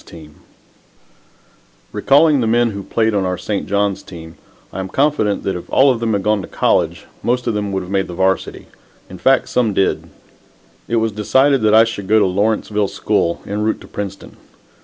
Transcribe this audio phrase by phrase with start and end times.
[0.03, 3.67] Dyer OLD YALE HEROES LEE McCLUNG'S TEAM] Recalling the men who played on our St.
[3.67, 4.35] John's team,
[4.73, 7.71] I am confident that if all of them had gone to college, most of them
[7.71, 8.65] would have made the Varsity.
[9.11, 10.09] In fact, some did.
[10.87, 14.37] It was decided that I should go to Lawrenceville School, en route to Princeton.